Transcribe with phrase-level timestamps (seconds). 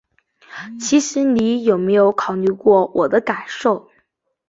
[0.79, 3.87] 其实你有没有考虑过我的感受？